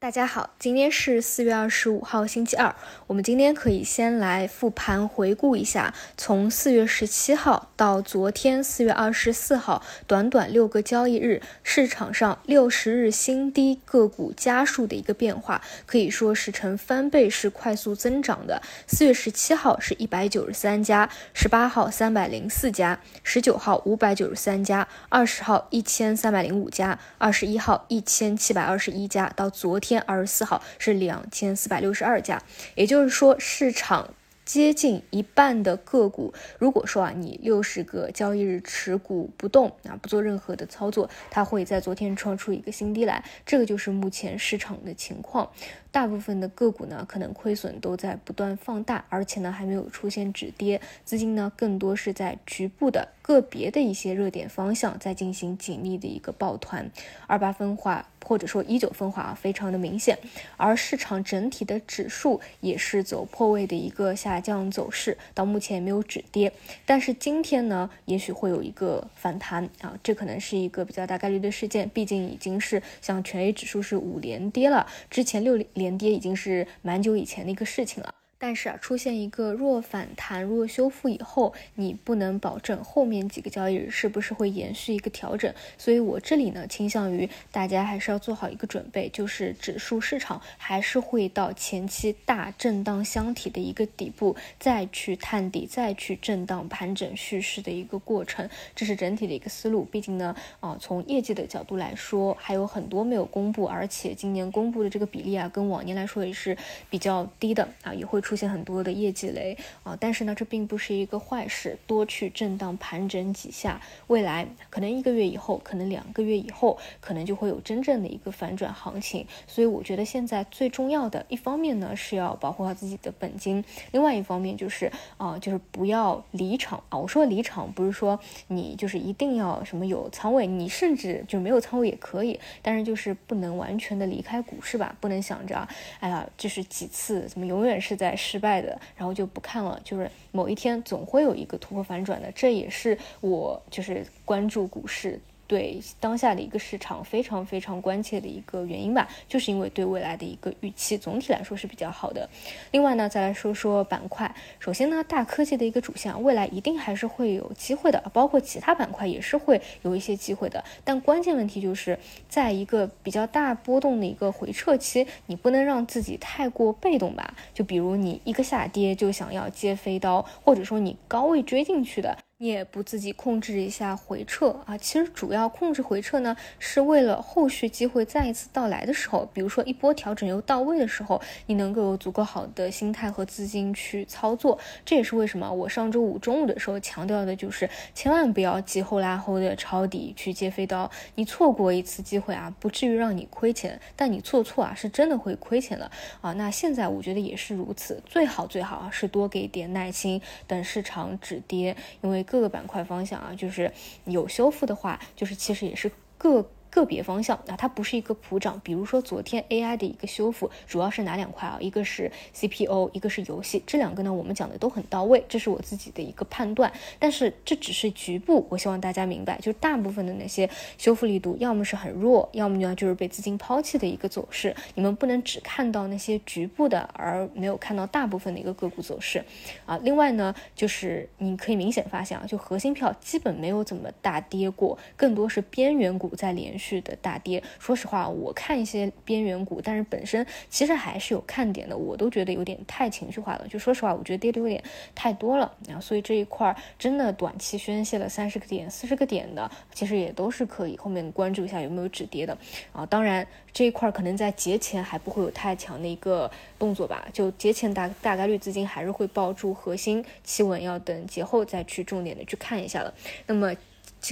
[0.00, 2.74] 大家好，今天是四月二十五号，星期二。
[3.06, 18.62] 我们今天可以先来复盘回顾一下，从四月十七号到昨天四月二十四号，短短六个交易日，市场上六十日新低个股家数的一个变化，可以说是呈翻倍式快速增长的。
[18.86, 29.89] 四月十七号是一百九十三家，十八号三百零四家，十九号五百九十三家，二十号一千三百零五家，二十一号一千七百二十一家，到昨天。
[29.90, 32.42] 天二十四号是两千四百六十二家，
[32.74, 34.14] 也就是说市场。
[34.42, 45.48] 接近一半的个股，如果说啊，你六十个交易日持股不动啊，不做任何的操作，它会在昨天创出一个新低来，这个就是目前市场的情况。
[45.92, 56.90] 大部分的个股呢，可能亏损都在不断放大，而且呢还没有出现止跌，资金呢更多是在局部的个别的一些热点方向在进行紧密的一个抱团，
[57.28, 60.18] 二八分化或者说一九分化啊，非常的明显。
[60.56, 66.52] 而市场整体的指数也是走破位的一个下降走势，到目前也没有止跌。
[66.84, 78.14] 但是今天呢，也许会有一个反弹啊，这可能是一个比较大概率的事件，毕竟已经是像全 A 指数是五连跌了，之前六连跌已经是蛮久以前的一个事情了。
[78.42, 85.54] 但是啊，出现一个弱反弹、弱修复以后，你不能保证后面几个交易日是不是会延续一个调整。
[85.76, 98.48] 所以我这里呢，倾向于大家还是要做好一个准备，就是指数市场还是会到前期大震荡箱体的一个底部，再去探底，再去震荡盘整蓄势的一个过程。
[98.74, 99.84] 这是整体的一个思路。
[99.84, 106.56] 毕竟呢，啊，从业绩的角度来说，还有很多没有公布，而且今年公布的这个比例啊，跟往年来说也是
[106.88, 108.40] 比较低的啊，也会出出。
[108.40, 119.26] 现很多的业绩雷啊，但是呢，这并不是一个坏事，多去震荡盘整几下，未来可能一个月以后，可能两个月以后，可能就会有真正的一个反转行情。
[119.46, 126.96] 所以我觉得现在最重要的一方面呢，是要保护好自己的本金，另外一方面就是啊，就是不要离场啊。
[126.96, 135.68] 我说离场不是说你就是一定要什么有仓位，你甚至就没有仓位也可以，但是就是不能完全的离开股市吧，不能想着
[135.98, 138.16] 哎呀，就是几次怎么永远是在。
[138.20, 139.80] 失败的，然后就不看了。
[139.82, 145.18] 就是某一天总会有一个突破反转的，这也是我就是关注股市。
[145.50, 152.30] 对当下的一个市场非常非常关切的一个原因吧，就是因为对未来的一个预期总体来说是比较好的。
[152.70, 154.32] 另外呢，再来说说板块。
[154.60, 160.62] 首先呢，大科技的一个主线，未来一定还是会有机会的，包括其他板块也是会有一些机会的。
[160.84, 167.34] 但关键问题就是在一个比较大波动的一个回撤期，你不能让自己太过被动吧？
[167.52, 172.16] 就比如你一个下跌就想要接飞刀，或者说你高位追进去的。
[172.42, 174.74] 你也不自己控制一下回撤啊？
[174.78, 184.58] 其实主要控制回撤呢，是为了后续机会再一次到来的时候，比如说一波调整又到位的时候，你能够有足够好的心态和资金去操作。
[184.86, 190.90] 这也是为什么我上周五中午的时候强调的就是，千万不要急后拉后的抄底去接飞刀。
[191.16, 195.90] 你错过一次机会啊，不至于让你亏钱，但你做错啊，是真的会亏钱的
[196.22, 196.32] 啊。
[196.32, 202.24] 那现在我觉得也是如此，最好最好啊是多给点耐心，等市场止跌，因为。
[202.30, 203.72] 各个板块方向啊，就是
[204.04, 206.48] 有修复的话，就是其实也是各。
[206.70, 208.58] 个别方向啊，它不是一个普涨。
[208.62, 211.58] 比如说昨天 AI 的一个修复，主要是哪两块啊？
[211.60, 213.60] 一个是 CPO，一个是游戏。
[213.66, 216.72] 这两个呢，我们讲的都很到位，这是我自己的一个判断。
[217.00, 220.48] 但是这只是局部，我希望大家明白，就大部分的那些
[220.78, 224.54] 修复力度，要么是很弱，要么呢就是被资金抛弃的一个走势。
[224.76, 229.24] 你们不能只看到那些局部的，而没有看到大部分的一个个股走势
[229.66, 229.76] 啊。
[229.82, 236.59] 另外呢，就是你可以明显发现啊，就核心票基本没有怎么大跌过，更多是边缘股在连。
[236.60, 243.48] 续的大跌，说实话，我看一些边缘股，但是本身其实还是有看点的，我都觉得有点太情绪化了。
[243.48, 244.62] 就说实话，我觉得跌的有点
[244.94, 252.36] 太多了然后，所以这一块真的短期宣泄了三十个点、四十个点的，其实也都是可以后面关注一下有没有止跌的
[252.72, 252.84] 啊。
[252.84, 262.92] 当然这一块可能在节前还不会有太强的一个动作吧，就节前大大概率资金还是会抱住核心企稳，要等节后再去重点的去看一下了。
[263.26, 263.54] 那么。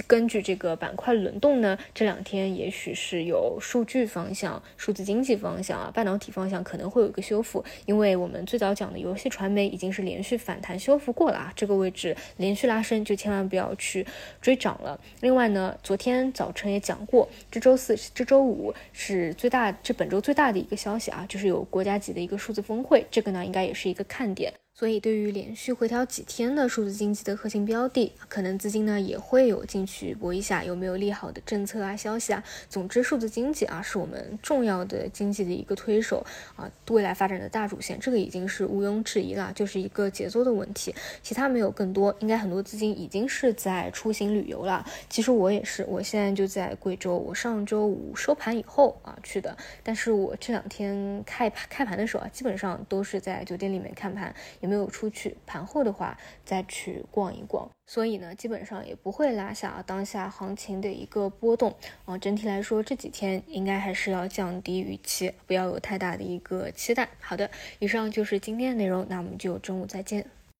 [0.07, 14.05] 根据这个板块轮动呢，这两天也许是有数据方向、数字经济方向啊，半导体方向可能会有一个修复，因为我们最早讲的游戏传媒已经是连续反弹修复过了啊，这个位置连续拉升就千万不要去
[14.41, 14.99] 追涨了。
[15.21, 24.53] 另外呢，昨天早晨也讲过，这周四、这周五是最大，这本周最大的一个消息啊，就是有国家级的一个数字峰会，这个呢应该也是一个看点。
[24.79, 32.41] 所以，对于连续回调几天的数字经济的核心标的，可能资金呢也会有进去搏一下，有没有利好的政策啊、消息啊。
[32.69, 40.95] 总之，数字经济啊是我们重要的经济的一个推手啊，未来发展的大主线，这个已经是毋庸置疑了，就是一个节奏的问题。
[41.21, 44.85] 其他没有更多，应该很多资金已经是在出行旅游了。
[45.09, 54.33] 其实我也是，我现在就在贵州，我上周五收盘以后啊去的，但是我这两天开盘开盘的时候啊，基本上都是在酒店里面看盘。
[54.69, 61.75] 没有出去，盘后的话再去逛一逛，所以呢，基本上也不会拉下当下行情的一个波动
[62.05, 62.15] 啊。
[62.17, 67.09] 整体来说，这几天应该还是要降低预期，不要有太大的一个期待。
[67.19, 67.49] 好的，
[67.79, 70.25] 以上就是今天的内容，那我们就中午再见。